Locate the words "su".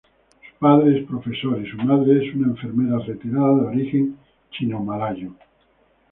0.41-0.55, 1.69-1.77